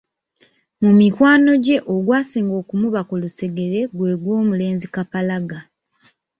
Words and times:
Mu 0.83 0.91
mikwano 0.99 1.51
gye 1.65 1.77
ogwasinga 1.93 2.53
okumuba 2.61 3.01
ku 3.07 3.13
lusegere 3.21 3.79
gwe 3.95 4.11
gw’omulenzi 4.21 4.87
Kapalaga. 4.95 5.59